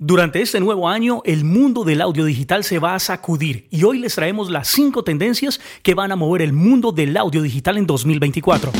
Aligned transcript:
Durante 0.00 0.42
este 0.42 0.58
nuevo 0.58 0.88
año, 0.88 1.22
el 1.24 1.44
mundo 1.44 1.84
del 1.84 2.00
audio 2.00 2.24
digital 2.24 2.64
se 2.64 2.80
va 2.80 2.96
a 2.96 2.98
sacudir 2.98 3.68
y 3.70 3.84
hoy 3.84 4.00
les 4.00 4.16
traemos 4.16 4.50
las 4.50 4.66
cinco 4.66 5.04
tendencias 5.04 5.60
que 5.84 5.94
van 5.94 6.10
a 6.10 6.16
mover 6.16 6.42
el 6.42 6.52
mundo 6.52 6.90
del 6.90 7.16
audio 7.16 7.42
digital 7.42 7.78
en 7.78 7.86
2024. 7.86 8.72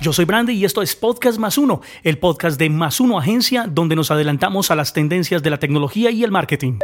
Yo 0.00 0.12
soy 0.12 0.26
Brandy 0.26 0.52
y 0.52 0.64
esto 0.64 0.80
es 0.80 0.94
Podcast 0.94 1.40
Más 1.40 1.58
Uno, 1.58 1.80
el 2.04 2.18
podcast 2.18 2.56
de 2.56 2.70
Más 2.70 3.00
Uno 3.00 3.18
Agencia, 3.18 3.66
donde 3.68 3.96
nos 3.96 4.12
adelantamos 4.12 4.70
a 4.70 4.76
las 4.76 4.92
tendencias 4.92 5.42
de 5.42 5.50
la 5.50 5.58
tecnología 5.58 6.12
y 6.12 6.22
el 6.22 6.30
marketing. 6.30 6.78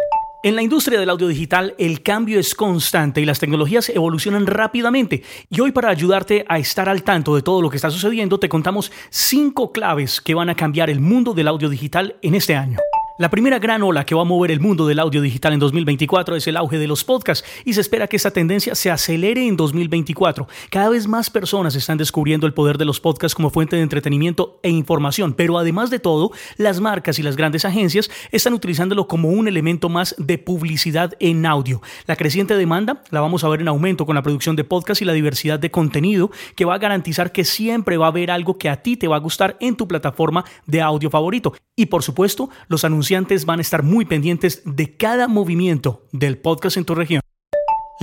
En 0.45 0.57
la 0.57 0.63
industria 0.63 1.01
del 1.01 1.09
audio 1.09 1.27
digital 1.27 1.75
el 1.79 2.03
cambio 2.03 2.39
es 2.39 2.55
constante 2.55 3.19
y 3.23 3.25
las 3.25 3.39
tecnologías 3.39 3.89
evolucionan 3.89 4.47
rápidamente. 4.47 5.23
Y 5.49 5.61
hoy 5.61 5.73
para 5.73 5.89
ayudarte 5.89 6.45
a 6.47 6.59
estar 6.59 6.87
al 6.87 7.03
tanto 7.03 7.35
de 7.35 7.41
todo 7.41 7.63
lo 7.63 7.71
que 7.71 7.77
está 7.77 7.91
sucediendo 7.91 8.39
te 8.39 8.51
contamos 8.51 8.93
cinco 9.09 9.73
claves 9.73 10.21
que 10.21 10.35
van 10.35 10.51
a 10.51 10.55
cambiar 10.55 10.91
el 10.91 11.01
mundo 11.01 11.33
del 11.33 11.49
audio 11.49 11.71
digital 11.71 12.17
en 12.21 12.35
este 12.35 12.57
año. 12.57 12.77
La 13.17 13.31
primera 13.31 13.61
gran 13.61 13.81
ola 13.85 14.05
que 14.05 14.17
va 14.17 14.23
a 14.23 14.25
mover 14.25 14.51
el 14.51 14.59
mundo 14.59 14.89
del 14.89 14.99
audio 14.99 15.23
digital 15.23 15.53
en 15.53 15.61
2024 15.61 16.35
es 16.35 16.49
el 16.49 16.57
auge 16.57 16.79
de 16.79 16.89
los 16.89 17.05
podcasts 17.05 17.47
y 17.65 17.75
se 17.75 17.81
espera 17.81 18.09
que 18.09 18.17
esta 18.17 18.33
tendencia 18.33 18.75
se 18.75 18.91
acelere 18.91 19.47
en 19.47 19.57
2024. 19.57 20.49
Cada 20.69 20.89
vez 20.89 21.07
más 21.07 21.31
personas 21.31 21.77
están 21.77 21.97
descubriendo 21.97 22.49
el 22.49 22.55
poder 22.55 22.77
de 22.77 22.85
los 22.85 22.99
podcasts 22.99 23.37
como 23.37 23.51
fuente 23.51 23.77
de 23.77 23.83
entretenimiento 23.83 24.59
e 24.65 24.71
información, 24.71 25.33
pero 25.33 25.57
además 25.57 25.91
de 25.91 26.01
todo, 26.01 26.33
las 26.57 26.81
marcas 26.81 27.21
y 27.21 27.23
las 27.23 27.37
grandes 27.37 27.65
agencias 27.65 28.11
están 28.33 28.53
utilizándolo 28.53 29.07
como 29.07 29.29
un 29.29 29.47
elemento 29.47 29.89
más 29.89 30.17
de 30.19 30.37
publicidad 30.39 31.15
en 31.21 31.47
audio. 31.47 31.83
La 32.07 32.17
creciente 32.17 32.57
demanda 32.57 33.05
la 33.11 33.21
vamos 33.21 33.45
a 33.45 33.49
ver 33.49 33.61
en 33.61 33.69
aumento 33.69 34.07
con 34.07 34.17
la 34.17 34.23
producción 34.23 34.57
de 34.57 34.65
podcasts 34.65 35.03
y 35.03 35.05
la 35.05 35.13
diversidad 35.13 35.61
de 35.61 35.71
contenido 35.71 36.33
que 36.57 36.65
va 36.65 36.75
a 36.75 36.79
garantizar 36.79 37.31
que 37.31 37.45
siempre 37.45 37.97
va 37.97 38.07
a 38.07 38.09
haber 38.09 38.33
algo 38.33 38.59
que 38.59 38.69
a 38.69 38.83
ti 38.83 38.97
te 38.97 39.07
va 39.07 39.15
a 39.15 39.21
gustar 39.21 39.57
en 39.61 39.77
tu 39.77 39.87
plataforma 39.87 40.45
de 40.67 40.81
audio 40.81 41.11
favorito. 41.11 41.55
Y 41.77 41.87
por 41.87 42.03
supuesto, 42.03 42.51
los 42.67 42.85
anuncios 42.85 43.04
anunciantes 43.05 43.45
van 43.45 43.59
a 43.59 43.63
estar 43.63 43.83
muy 43.83 44.07
pendientes 44.07 44.63
de 44.65 44.97
cada 44.97 45.29
movimiento 45.29 46.07
del 46.13 46.39
podcast 46.39 46.79
en 46.79 46.87
tu 46.87 46.95
región. 46.95 47.24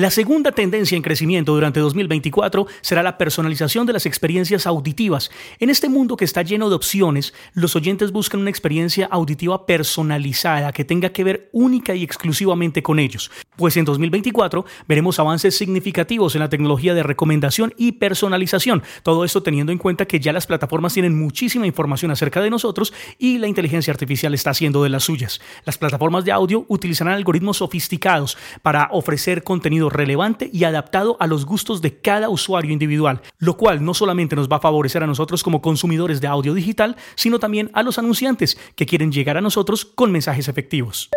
La 0.01 0.09
segunda 0.09 0.51
tendencia 0.51 0.95
en 0.95 1.03
crecimiento 1.03 1.53
durante 1.53 1.79
2024 1.79 2.65
será 2.81 3.03
la 3.03 3.19
personalización 3.19 3.85
de 3.85 3.93
las 3.93 4.07
experiencias 4.07 4.65
auditivas. 4.65 5.29
En 5.59 5.69
este 5.69 5.89
mundo 5.89 6.17
que 6.17 6.25
está 6.25 6.41
lleno 6.41 6.69
de 6.71 6.75
opciones, 6.75 7.35
los 7.53 7.75
oyentes 7.75 8.11
buscan 8.11 8.41
una 8.41 8.49
experiencia 8.49 9.07
auditiva 9.11 9.67
personalizada 9.67 10.71
que 10.71 10.85
tenga 10.85 11.09
que 11.09 11.23
ver 11.23 11.49
única 11.51 11.93
y 11.93 12.01
exclusivamente 12.01 12.81
con 12.81 12.97
ellos. 12.97 13.29
Pues 13.55 13.77
en 13.77 13.85
2024 13.85 14.65
veremos 14.87 15.19
avances 15.19 15.55
significativos 15.55 16.33
en 16.33 16.39
la 16.39 16.49
tecnología 16.49 16.95
de 16.95 17.03
recomendación 17.03 17.71
y 17.77 17.91
personalización. 17.91 18.81
Todo 19.03 19.23
esto 19.23 19.43
teniendo 19.43 19.71
en 19.71 19.77
cuenta 19.77 20.07
que 20.07 20.19
ya 20.19 20.33
las 20.33 20.47
plataformas 20.47 20.95
tienen 20.95 21.15
muchísima 21.15 21.67
información 21.67 22.09
acerca 22.09 22.41
de 22.41 22.49
nosotros 22.49 22.91
y 23.19 23.37
la 23.37 23.45
inteligencia 23.45 23.93
artificial 23.93 24.33
está 24.33 24.49
haciendo 24.49 24.81
de 24.81 24.89
las 24.89 25.03
suyas. 25.03 25.41
Las 25.63 25.77
plataformas 25.77 26.25
de 26.25 26.31
audio 26.31 26.65
utilizarán 26.69 27.13
algoritmos 27.13 27.57
sofisticados 27.57 28.35
para 28.63 28.89
ofrecer 28.91 29.43
contenido 29.43 29.90
relevante 29.91 30.49
y 30.51 30.63
adaptado 30.63 31.17
a 31.19 31.27
los 31.27 31.45
gustos 31.45 31.81
de 31.81 31.99
cada 31.99 32.29
usuario 32.29 32.71
individual, 32.71 33.21
lo 33.37 33.57
cual 33.57 33.83
no 33.83 33.93
solamente 33.93 34.35
nos 34.35 34.49
va 34.49 34.57
a 34.57 34.61
favorecer 34.61 35.03
a 35.03 35.07
nosotros 35.07 35.43
como 35.43 35.61
consumidores 35.61 36.21
de 36.21 36.27
audio 36.27 36.53
digital, 36.53 36.95
sino 37.15 37.39
también 37.39 37.69
a 37.73 37.83
los 37.83 37.99
anunciantes 37.99 38.57
que 38.75 38.85
quieren 38.85 39.11
llegar 39.11 39.37
a 39.37 39.41
nosotros 39.41 39.85
con 39.85 40.11
mensajes 40.11 40.47
efectivos. 40.47 41.09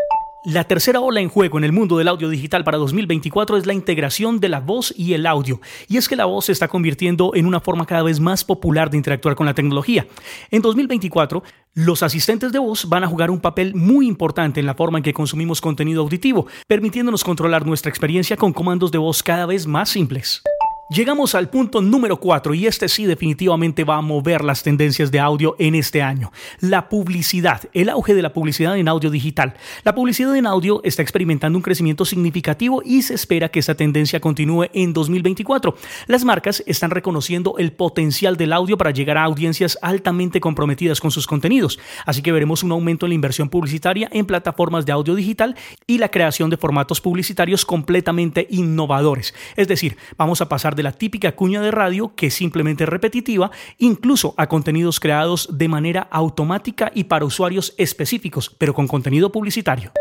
La 0.45 0.65
tercera 0.65 1.01
ola 1.01 1.21
en 1.21 1.31
juego 1.31 1.57
en 1.57 1.65
el 1.65 1.73
mundo 1.73 1.97
del 1.97 2.07
audio 2.07 2.29
digital 2.29 2.65
para 2.65 2.77
2024 2.77 3.57
es 3.57 3.65
la 3.65 3.73
integración 3.73 4.41
de 4.41 4.51
la 4.51 4.61
voz 4.61 4.93
y 4.95 5.15
el 5.15 5.25
audio. 5.25 5.59
Y 5.89 5.97
es 5.97 6.07
que 6.07 6.17
la 6.17 6.27
voz 6.27 6.45
se 6.45 6.53
está 6.53 6.69
convirtiendo 6.69 7.33
en 7.35 7.47
una 7.47 7.61
forma 7.61 7.87
cada 7.87 8.03
vez 8.03 8.21
más 8.21 8.45
popular 8.45 8.91
de 8.91 8.99
interactuar 8.99 9.37
con 9.37 9.47
la 9.47 9.55
tecnología. 9.55 10.07
En 10.51 10.61
2024, 10.61 11.43
los 11.73 12.03
asistentes 12.03 12.53
de 12.53 12.59
voz 12.59 12.87
van 12.91 13.05
a 13.05 13.09
jugar 13.09 13.31
un 13.31 13.41
papel 13.41 13.75
muy 13.75 14.07
importante 14.07 14.61
en 14.61 14.67
la 14.67 14.75
forma 14.75 14.99
en 14.99 15.05
que 15.05 15.15
consumimos 15.15 15.63
contenido 15.63 16.03
auditivo, 16.03 16.47
permitiéndonos 16.67 17.25
controlar 17.25 17.65
nuestra 17.65 17.89
experiencia 17.89 18.37
con 18.37 18.53
comandos 18.53 18.93
de 18.93 18.99
voz 18.99 19.23
cada 19.23 19.47
vez 19.47 19.67
más 19.67 19.89
simples. 19.89 20.43
Llegamos 20.91 21.35
al 21.35 21.49
punto 21.49 21.81
número 21.81 22.21
4 22.21 22.53
y 22.53 22.67
este 22.67 22.91
sí 22.91 23.07
definitivamente 23.07 23.85
va 23.85 23.97
a 23.97 24.03
mover 24.03 24.45
las 24.45 24.63
tendencias 24.63 25.11
de 25.11 25.19
audio 25.19 25.57
en 25.59 25.75
este 25.75 26.03
año. 26.03 26.31
La 26.61 26.91
publicidad, 26.91 27.63
el 27.73 27.89
auge 27.89 28.13
de 28.13 28.21
la 28.21 28.35
publicidad 28.35 28.77
en 28.77 28.89
audio 28.89 29.09
digital. 29.09 29.55
La 29.83 29.95
publicidad 29.95 30.37
en 30.37 30.47
audio 30.47 30.83
está 30.85 31.01
experimentando 31.01 31.57
un 31.57 31.63
crecimiento 31.63 32.05
significativo 32.05 32.83
y 32.85 33.01
se 33.01 33.15
espera 33.15 33.49
que 33.49 33.61
esta 33.61 33.75
tendencia 33.75 34.21
continúe 34.21 34.67
en 34.75 34.93
2024. 34.93 35.75
Las 36.07 36.23
marcas 36.23 36.63
están 36.67 36.91
reconociendo 36.91 37.55
el 37.57 37.73
potencial 37.73 38.37
del 38.37 38.53
audio 38.53 38.77
para 38.77 38.91
llegar 38.91 39.17
a 39.17 39.25
audiencias 39.25 39.79
altamente 39.81 40.39
comprometidas 40.39 41.01
con 41.01 41.11
sus 41.11 41.27
contenidos, 41.27 41.79
así 42.05 42.21
que 42.21 42.31
veremos 42.31 42.63
un 42.63 42.73
aumento 42.73 43.07
en 43.07 43.11
la 43.11 43.15
inversión 43.15 43.49
publicitaria 43.49 44.11
en 44.13 44.27
plataformas 44.27 44.85
de 44.85 44.93
audio 44.93 45.15
digital 45.15 45.57
y 45.87 45.97
la 45.97 46.11
creación 46.11 46.51
de 46.51 46.59
formatos 46.59 47.01
publicitarios 47.01 47.65
completamente 47.65 48.47
innovadores. 48.51 49.35
Es 49.57 49.67
decir, 49.67 49.97
vamos 50.19 50.43
a 50.43 50.49
pasar 50.51 50.74
de 50.75 50.83
la 50.83 50.93
típica 50.93 51.33
cuña 51.33 51.61
de 51.61 51.71
radio, 51.71 52.15
que 52.15 52.27
es 52.27 52.35
simplemente 52.35 52.87
repetitiva, 52.87 53.51
incluso 53.79 54.35
a 54.37 54.49
contenidos 54.49 55.01
creados 55.01 55.49
de 55.53 55.69
manera 55.69 56.09
automática 56.11 56.93
y 56.95 57.05
para 57.05 57.25
usuarios 57.25 57.75
específicos, 57.79 58.55
pero 58.59 58.75
con 58.75 58.87
contenido 58.87 59.33
publicitario. 59.33 59.93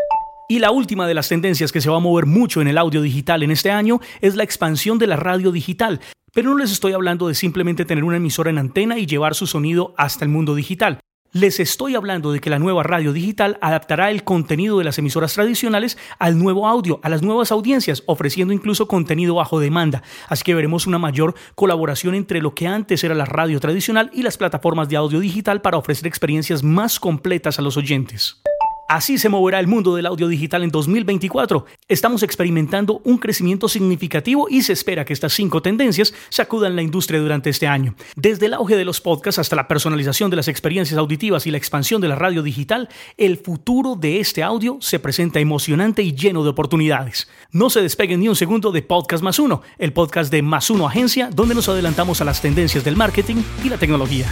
Y 0.48 0.58
la 0.58 0.70
última 0.70 1.06
de 1.06 1.14
las 1.14 1.28
tendencias 1.28 1.72
que 1.72 1.80
se 1.80 1.88
va 1.88 1.96
a 1.96 2.00
mover 2.00 2.26
mucho 2.26 2.60
en 2.60 2.68
el 2.68 2.76
audio 2.76 3.00
digital 3.00 3.42
en 3.42 3.50
este 3.50 3.70
año 3.70 4.00
es 4.20 4.36
la 4.36 4.44
expansión 4.44 4.98
de 4.98 5.06
la 5.06 5.16
radio 5.16 5.52
digital. 5.52 6.00
Pero 6.34 6.50
no 6.50 6.58
les 6.58 6.72
estoy 6.72 6.92
hablando 6.92 7.28
de 7.28 7.34
simplemente 7.34 7.84
tener 7.84 8.04
una 8.04 8.18
emisora 8.18 8.50
en 8.50 8.58
antena 8.58 8.98
y 8.98 9.06
llevar 9.06 9.34
su 9.34 9.46
sonido 9.46 9.94
hasta 9.96 10.24
el 10.24 10.30
mundo 10.30 10.54
digital. 10.54 11.00
Les 11.34 11.58
estoy 11.58 11.96
hablando 11.96 12.30
de 12.30 12.38
que 12.38 12.48
la 12.48 12.60
nueva 12.60 12.84
radio 12.84 13.12
digital 13.12 13.58
adaptará 13.60 14.12
el 14.12 14.22
contenido 14.22 14.78
de 14.78 14.84
las 14.84 14.98
emisoras 14.98 15.34
tradicionales 15.34 15.98
al 16.20 16.38
nuevo 16.38 16.68
audio, 16.68 17.00
a 17.02 17.08
las 17.08 17.22
nuevas 17.22 17.50
audiencias, 17.50 18.04
ofreciendo 18.06 18.54
incluso 18.54 18.86
contenido 18.86 19.34
bajo 19.34 19.58
demanda. 19.58 20.04
Así 20.28 20.44
que 20.44 20.54
veremos 20.54 20.86
una 20.86 21.00
mayor 21.00 21.34
colaboración 21.56 22.14
entre 22.14 22.40
lo 22.40 22.54
que 22.54 22.68
antes 22.68 23.02
era 23.02 23.16
la 23.16 23.24
radio 23.24 23.58
tradicional 23.58 24.12
y 24.14 24.22
las 24.22 24.36
plataformas 24.36 24.88
de 24.88 24.94
audio 24.94 25.18
digital 25.18 25.60
para 25.60 25.76
ofrecer 25.76 26.06
experiencias 26.06 26.62
más 26.62 27.00
completas 27.00 27.58
a 27.58 27.62
los 27.62 27.76
oyentes. 27.76 28.40
Así 28.88 29.16
se 29.16 29.30
moverá 29.30 29.60
el 29.60 29.66
mundo 29.66 29.96
del 29.96 30.04
audio 30.04 30.28
digital 30.28 30.62
en 30.62 30.70
2024. 30.70 31.64
Estamos 31.88 32.22
experimentando 32.22 33.00
un 33.04 33.16
crecimiento 33.16 33.66
significativo 33.66 34.46
y 34.50 34.62
se 34.62 34.74
espera 34.74 35.06
que 35.06 35.14
estas 35.14 35.32
cinco 35.32 35.62
tendencias 35.62 36.12
sacudan 36.28 36.76
la 36.76 36.82
industria 36.82 37.18
durante 37.20 37.48
este 37.48 37.66
año. 37.66 37.94
Desde 38.14 38.46
el 38.46 38.54
auge 38.54 38.76
de 38.76 38.84
los 38.84 39.00
podcasts 39.00 39.38
hasta 39.38 39.56
la 39.56 39.68
personalización 39.68 40.28
de 40.28 40.36
las 40.36 40.48
experiencias 40.48 40.98
auditivas 40.98 41.46
y 41.46 41.50
la 41.50 41.56
expansión 41.56 42.02
de 42.02 42.08
la 42.08 42.16
radio 42.16 42.42
digital, 42.42 42.90
el 43.16 43.38
futuro 43.38 43.96
de 43.96 44.20
este 44.20 44.42
audio 44.42 44.76
se 44.80 44.98
presenta 44.98 45.40
emocionante 45.40 46.02
y 46.02 46.14
lleno 46.14 46.42
de 46.42 46.50
oportunidades. 46.50 47.28
No 47.52 47.70
se 47.70 47.80
despeguen 47.80 48.20
ni 48.20 48.28
un 48.28 48.36
segundo 48.36 48.70
de 48.70 48.82
Podcast 48.82 49.24
Más 49.24 49.38
Uno, 49.38 49.62
el 49.78 49.94
podcast 49.94 50.30
de 50.30 50.42
Más 50.42 50.68
Uno 50.68 50.86
Agencia, 50.86 51.30
donde 51.34 51.54
nos 51.54 51.70
adelantamos 51.70 52.20
a 52.20 52.24
las 52.24 52.42
tendencias 52.42 52.84
del 52.84 52.96
marketing 52.96 53.36
y 53.64 53.70
la 53.70 53.78
tecnología. 53.78 54.26